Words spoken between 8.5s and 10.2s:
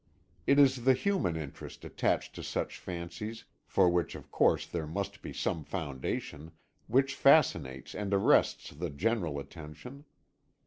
the general attention.